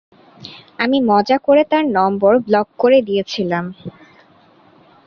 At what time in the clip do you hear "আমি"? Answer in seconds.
0.79-0.97